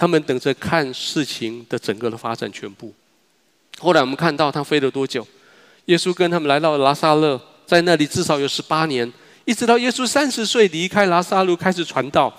[0.00, 2.90] 他们等着看事情的整个的发展全部。
[3.78, 5.28] 后来我们看到他飞了多久？
[5.84, 9.12] 耶稣跟他们来到拉撒勒，在那里至少有十八年，
[9.44, 12.34] 一直到耶稣三十岁离开拉撒路开始传道。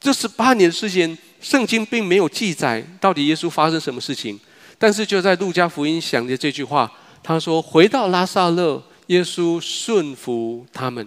[0.00, 4.40] 这十八年时间，圣经并没有记载到底耶稣发生什么事情。
[4.76, 6.90] 但是就在路加福音讲的这句话，
[7.22, 11.06] 他说：“回到拉撒勒，耶稣顺服他们。”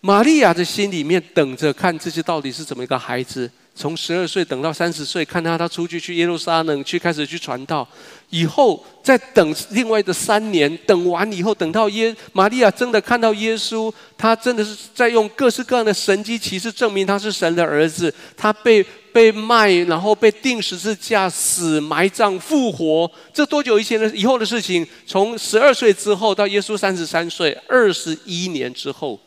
[0.00, 3.50] 玛利亚的心里面等着看这些到底是怎么一个孩子。
[3.78, 7.86] 从十二岁等到三十岁，看他他出去去耶路撒冷去开始去传道，
[8.30, 18.12] 以后再等另外的三年，等完以后，等到耶玛利亚真的看到耶稣，他真的是在用各式各样的神迹奇事证明他是神的儿子。
[18.34, 24.86] 他被被卖，然后被钉十字架，死埋葬复活，这多久以前的以后的事情？
[25.06, 29.20] 从十二岁之后到耶稣三十三岁，二十一年之后，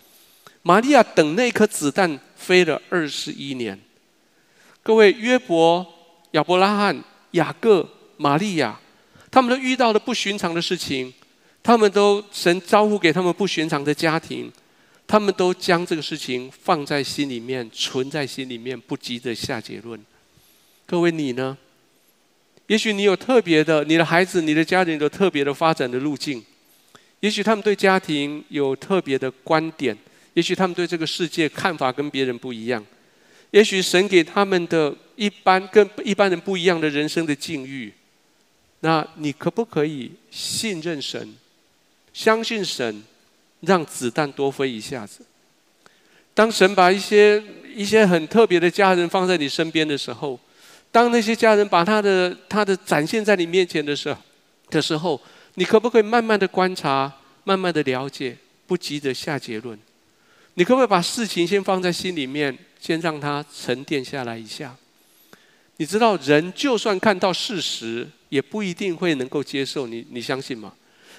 [0.64, 3.80] 玛利亚等那颗子弹飞了二十一年。
[4.82, 5.86] 各位，约伯、
[6.32, 7.88] 亚伯拉罕、雅各、
[8.18, 8.80] 玛利亚，
[9.30, 11.14] 他们都遇到了不寻常的事情，
[11.62, 14.52] 他们都神招呼给他们不寻常的家庭，
[15.06, 20.00] 他们都将这个事情放在心里面，存在心里面，不急着下结论。
[20.86, 21.58] 各位，你呢？
[22.68, 26.44] 也许你有特别的，你的孩子、你的家人有特别的发展的路径。
[27.20, 29.96] 也许他们对家庭有特别的观点，
[30.36, 32.84] 也许他们对这个世界看法跟别人不一样。
[33.52, 37.92] 也许神给他们的一般跟一般人不一样的人生的境遇，
[38.82, 41.36] 那你可不可以信任神，
[42.14, 43.04] 相信神，
[43.62, 45.26] 让子弹多飞一下子？
[46.34, 47.44] 当神把一些
[47.76, 50.40] 一些很特别的家人放在你身边的时候，
[50.92, 54.22] 当那些家人把他的他的展现在你面前的时候
[54.70, 55.20] 的时候，
[55.56, 57.12] 你可不可以慢慢的观察，
[57.44, 58.38] 慢慢的了解，
[58.68, 59.78] 不急着下结论？
[60.60, 64.76] 你可不可以把事情先放在心里面，先让它沉淀下来一下？
[65.78, 70.74] 你知道，人就算看到事实，也不一定会能够接受你，你相信吗？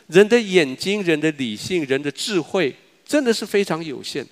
[0.09, 2.77] 人的眼睛、人的理性、人的智慧，
[3.07, 4.27] 真的是非常有限。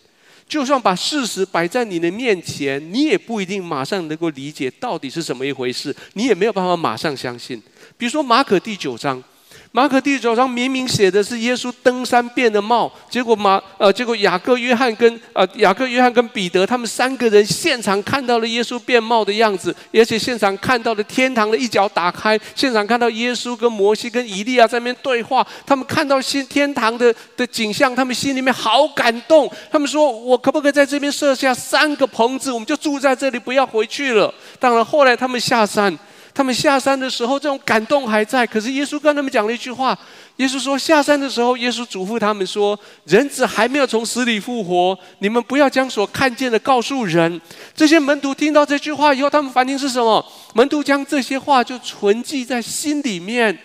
[0.47, 7.59] 就算把事实摆在你的面前，你也不一定马上能够理解到底是怎么一回事，你也没有办法马上相信。
[7.97, 9.25] 比如说马可第九章。
[9.71, 35.97] 马可第九章明明写的是耶稣登山变的貌，结果马呃，结果雅各、约翰跟呃雅各、约翰跟彼得他们三个人现场看到了耶稣变貌的样子，而且现场看到了天堂的一角打开，现场看到耶稣跟摩西跟以利亚在那边对话，他们看到新天堂的的景象，他们心里面好感动，他们说：“我可不可以在这边设下三个棚子，我们就住在这里，不要回去了？”当然，后来他们下山。
[36.39, 38.47] 他们下山的时候，这种感动还在。
[38.47, 39.99] 可是耶稣跟他们讲了一句话：
[40.37, 47.41] 耶稣说，下山的时候，耶稣嘱咐他们说，人子还没有从死里复活，你们不要将所看见的告诉人。
[47.75, 50.25] 这些门徒听到这句话以后，他们反应是什么？
[50.55, 53.59] 门徒将这些话就存记在心里面，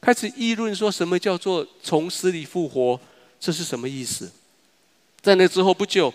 [0.00, 2.98] 开始议论说什么叫做从死里复活，
[3.38, 4.28] 这是什么意思？
[5.20, 6.12] 在那之后不久，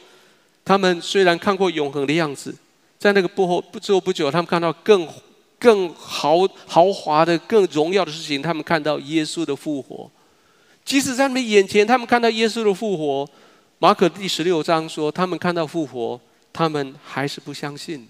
[0.66, 2.54] 他们虽然看过永恒的样子，
[3.00, 5.08] 在那个不后不之后不久，他们看到更。
[5.66, 10.08] 更豪豪华的、更荣耀的事情，他们看到耶稣的复活。
[10.84, 13.28] 即使在他们眼前，他们看到耶稣的复活。
[13.80, 16.22] 马可第十六章说，他们看到复活，
[16.54, 18.08] 他们还是不相信。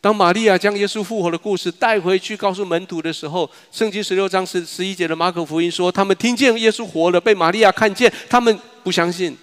[0.00, 9.36] 当玛利亚将耶稣复活的故事带回去告诉门徒的时候，圣经十六章十十一节的马可福音说，他们听见耶稣活了，被玛利亚看见，他们不相信。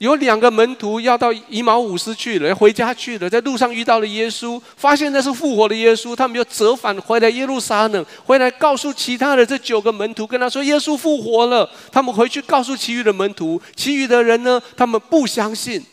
[0.00, 11.68] 有两个门徒要到以马五斯去了，要回家去了，在路上遇到了耶稣，发现那是复活的耶稣，他们又折返回来耶路撒冷，回来告诉其他的这九个门徒，跟他说耶稣复活了。
[11.92, 15.84] 他们回去告诉其余的门徒，其余的人呢，他们不相信。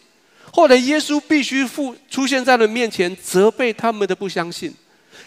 [0.54, 4.74] 后来耶稣必须复出现在了面前，责备他们的不相信。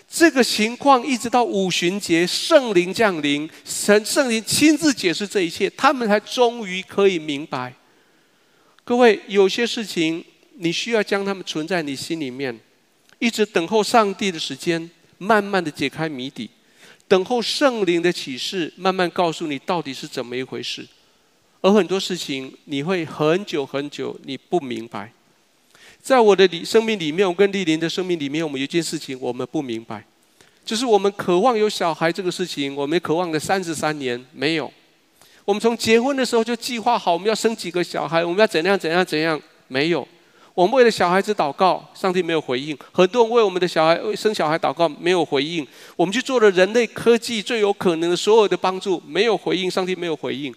[0.08, 7.74] 这个情况一直到五旬节，圣灵降临，神圣灵亲自解释这一切，他们才终于可以明白。
[8.90, 10.24] 各位，有些事情
[10.54, 12.58] 你需要将它们存在你心里面，
[13.20, 16.50] 一直等候上帝的时间，慢慢的解开谜底，
[17.06, 20.84] 等候圣灵的启示，慢慢告诉你到底是怎么一回事。
[21.60, 25.12] 而很多事情你会很久很久你不明白。
[26.02, 30.04] 在我的里生命里面，我跟丽玲的生命里面，我们有一件事情我们不明白，
[30.64, 34.72] 就是我们渴望有小孩这个事情，我们渴望了三十三年没有。
[35.44, 39.40] 我们从结婚的时候就计划好，我们要生几个小孩，我们要怎样怎样怎样。
[39.68, 40.06] 没有，
[40.54, 42.76] 我们为了小孩子祷告，上帝没有回应。
[42.92, 45.66] 很多人为我们的小孩生小孩祷告，没有回应。
[45.96, 50.54] 我们去做了人类科技最有可能的所有的帮助，没有回应，上帝没有回应。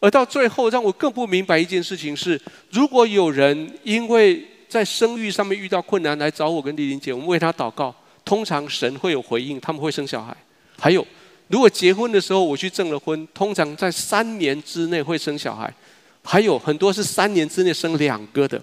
[0.00, 10.36] 而到最后，让我更不明白一件事情是：如果有人因为在生育上面遇到困难来找我跟丽玲姐，我们为他祷告，通常神会有回应，他们会生小孩。
[10.78, 11.04] 还有。
[11.48, 15.72] 如果结婚的时候我去证了婚，通常在三年之内会生小孩，
[16.22, 18.62] 还有很多是三年之内生两个的。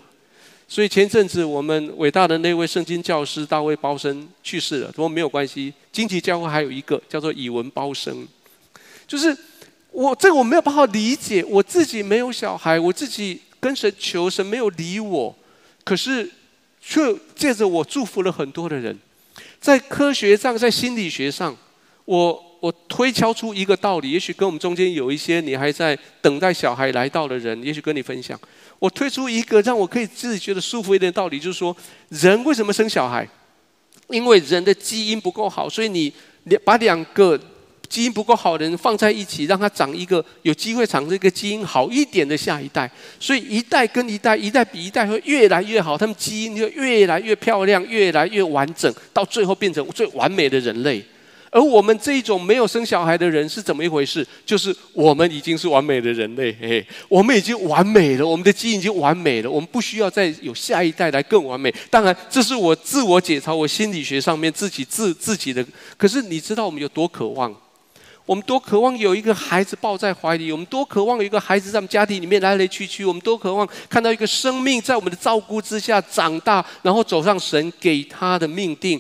[0.67, 8.27] 所以前阵子我们伟大的那位圣经教师大卫鲍森去世了，说没有关系，荆棘教会还有一个叫做以文包生，
[9.07, 9.35] 就是
[9.91, 15.35] 我这个我没有办法理解，我自己没有小孩，我自己跟神求神没有理我，
[15.83, 16.31] 可是
[16.79, 17.01] 却
[17.35, 18.95] 借着我祝福了很多的人，
[19.59, 21.57] 在科学上，在心理学上，
[22.05, 22.44] 我。
[22.59, 28.39] 我推敲出一个道理，也许跟我们中间有一些你还在等待小孩来到的人，也许跟你分享。
[28.79, 31.75] 我推出一个让我可以自己觉得舒服一点的道理，就是说，
[32.09, 33.27] 人为什么生小孩？
[34.09, 37.39] 因为人的基因不够好，所以你你把两个
[37.89, 42.89] 基因不够好的人放在一起，让他长一个有机会长这个基因好一点的下一代，
[43.19, 51.03] 所以一代跟一代，一代比一代会越来越好，他们基因就越来越漂亮，越来越完整，到最后变成最完美的人类。
[51.55, 54.27] 而我们这一种没有生小孩的人是怎么一回事？
[54.45, 61.73] 就是我们已经是完美的人类，嘿嘿，我们已经完美了，我们的基因已经完美了，我们不需要再有下一代来更完美。
[61.89, 65.65] 当然，这是我自我解嘲，我心理学上面自己自自己的。
[65.95, 67.55] 可是你知道我们有多渴望？
[68.25, 78.99] 我们多渴望有一个孩子抱在怀里，我们多渴望有一个孩子在我们家庭里面来来去去，我们多渴望看到一个生命在我们的照顾之下长大，然后走上神给他的命定，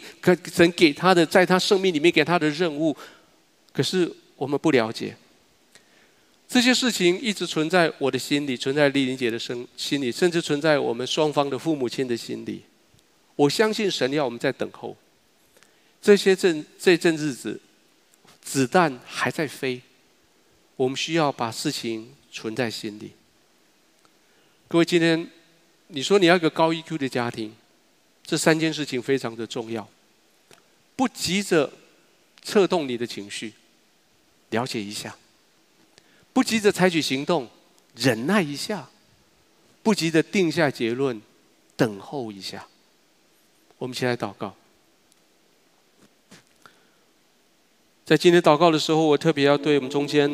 [0.53, 2.95] 神给他的在他生命里面给他的任务。
[3.73, 5.17] 可是我们不了解
[6.47, 12.61] 这些事情，一直存在我的心里，存在丽玲姐的生心里，甚至存在我们双方的父母亲的心里。
[13.35, 14.95] 我相信神要我们在等候
[15.99, 17.59] 这些阵这阵日子。
[18.45, 19.81] 子弹还在飞，
[20.75, 23.11] 我们需要把事情存在心里。
[24.67, 25.27] 各位，今天
[25.87, 27.53] 你说你要一个高 EQ 的家庭，
[28.23, 29.89] 这三件事情非常的重要。
[30.95, 31.73] 不急着
[32.43, 33.53] 策动你的情绪，
[34.51, 35.11] 了解一下；
[36.31, 37.49] 不急着采取行动，
[37.95, 38.89] 忍耐一下；
[39.81, 41.19] 不急着定下结论，
[41.75, 42.67] 等候一下。
[43.79, 44.55] 我们先来祷告。
[48.05, 50.29] 在今天祷告的时候，我特别要对我们中间，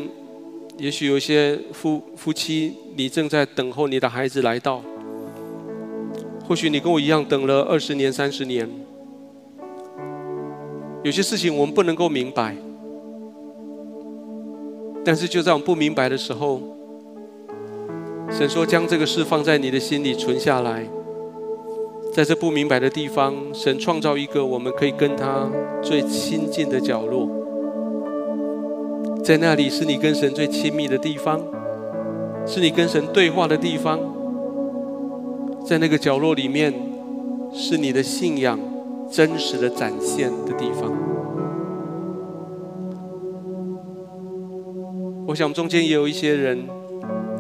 [0.78, 4.82] 也许有一些夫夫妻，你正在等候你的孩子来到。
[6.46, 8.70] 或许你跟我一样等了二十年、三十年。
[11.02, 12.58] 有些事情我们不能够明白，
[15.06, 16.60] 但是就在我们不明白的时候，
[18.30, 20.86] 神说将这个事放在你的心里存下来，
[22.12, 25.50] 在这不明白的地方，神创造一个我们可以跟他
[25.82, 27.40] 最亲近的角落。
[29.24, 31.40] 在那里是你跟神最亲密的地方，
[32.46, 34.00] 是你跟神对话的地方。
[35.64, 36.74] 在那个角落里面，
[37.54, 38.60] 是你的信仰
[39.12, 40.92] 真实的展现的地方。
[45.28, 46.66] 我想中间也有一些人，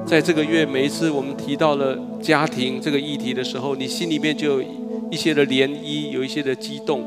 [0.05, 4.67] 在这个月每一次我们提到了家庭这个议题的时候，你心里面就有
[5.09, 7.01] 一些的涟漪，有一些的激动，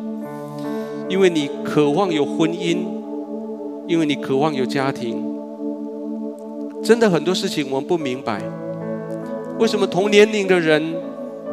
[1.08, 3.03] 因为你渴望有婚姻。
[3.86, 5.22] 因为你渴望有家庭，
[6.82, 8.40] 真的很多事情我们不明白，
[9.58, 10.82] 为什么同年龄的人，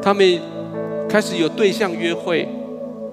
[0.01, 0.39] 他们
[1.09, 2.47] 开始有对象约会，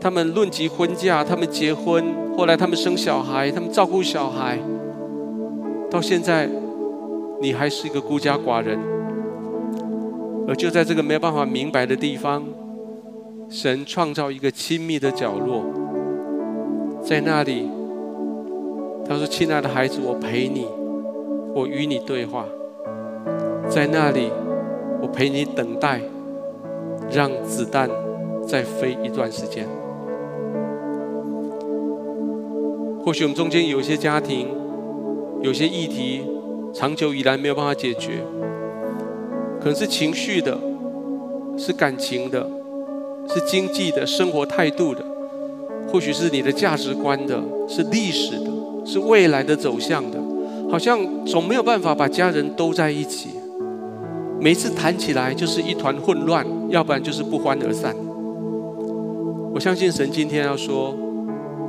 [0.00, 2.04] 他们论及婚嫁，他们结婚，
[2.36, 4.56] 后来他们生小孩，他们照顾小孩，
[5.90, 6.48] 到现在
[7.40, 8.78] 你还是一个孤家寡人，
[10.46, 12.44] 而就在这个没办法明白的地方，
[13.48, 15.64] 神创造一个亲密的角落，
[17.02, 17.68] 在那里。
[19.09, 20.66] 他说：“亲爱的孩子，我陪你，
[21.54, 22.44] 我与你对话，
[23.66, 24.30] 在那里，
[25.00, 25.98] 我陪你等待，
[27.11, 27.88] 让子弹
[28.46, 29.66] 再飞一段时间。
[33.02, 34.48] 或许我们中间有些家庭，
[35.40, 36.20] 有些议题，
[36.74, 38.22] 长久以来没有办法解决，
[39.59, 40.59] 可能是情绪的，
[41.56, 42.46] 是感情的，
[43.26, 45.02] 是经济的，生活态度的，
[45.90, 48.47] 或许是你的价值观的，是历史的。”
[48.89, 50.18] 是未来的走向的，
[50.70, 53.28] 好像总没有办法把家人都在一起。
[54.41, 57.95] 每次谈起来就是一团混乱，要不然就是不欢而散。
[59.53, 60.95] 我相信神今天要说，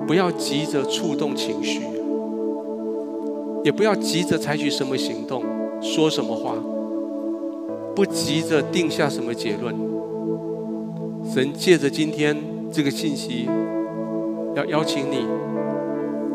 [0.07, 1.81] 不要急着触动情绪，
[3.65, 5.43] 也不要急着采取什么行动，
[5.81, 6.55] 说什么话，
[7.93, 9.75] 不急着定下什么结论。
[11.33, 12.37] 神借着今天
[12.71, 13.49] 这个信息，
[14.55, 15.48] 要邀请你。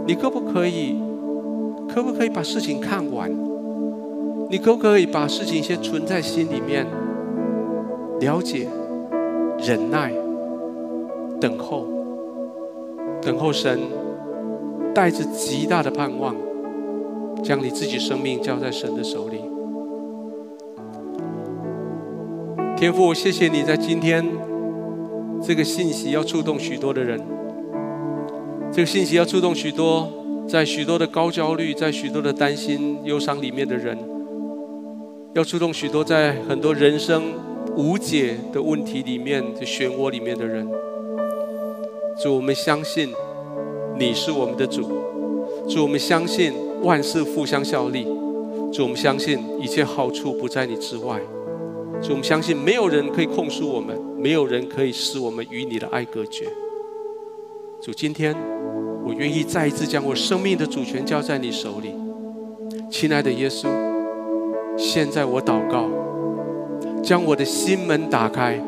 [0.06, 0.96] 你可不可以，
[1.88, 3.30] 可不可以把事情看完？
[4.50, 6.86] 你可不可以把事情先存在心里面，
[8.20, 8.68] 了解、
[9.58, 10.12] 忍耐、
[11.40, 11.86] 等候，
[13.22, 13.80] 等候神
[14.94, 16.36] 带着极大的盼望，
[17.42, 19.40] 将你自己生命交在神的手里。
[22.76, 24.22] 天父，谢谢你在今天
[25.40, 27.18] 这个信息要触动许多的人。
[28.74, 30.12] 这个信息要触动许多
[30.48, 33.96] 在许多的高焦虑、在许多的担心、忧伤里面的人，
[35.32, 37.22] 要触动许多在很多人生
[37.76, 40.68] 无解的问题里面的漩涡里面的人。
[42.20, 43.10] 主，我们相信
[43.96, 44.82] 你是我们的主；
[45.68, 46.52] 主，我们相信
[46.82, 48.02] 万事互相效力；
[48.72, 51.20] 主，我们相信一切好处不在你之外；
[52.02, 56.48] 主，我们相信没有人可以控诉我们，没有人可以使我们与你的爱隔绝。
[57.84, 58.34] 主，今天
[59.04, 61.94] 我愿意再一次将我生命的主权交在你手里，
[62.88, 63.68] 亲爱的耶稣，
[64.74, 65.84] 现在我祷告，
[67.02, 68.58] 将我的心门打开，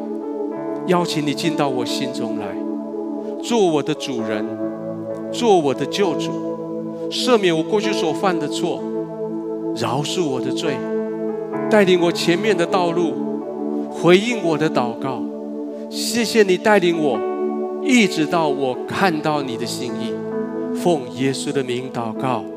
[0.88, 2.44] 邀请你进到我心中来。
[3.42, 4.44] 做我的主人，
[5.32, 8.82] 做我的救主，赦免我过去所犯的错，
[9.76, 10.74] 饶恕我的罪，
[11.70, 13.14] 带领我前面的道路，
[13.90, 15.22] 回应我的祷告，
[15.88, 17.18] 谢谢你带领我。
[17.88, 20.12] 一直到我看到你的心意
[20.74, 22.55] 奉耶稣的名祷告。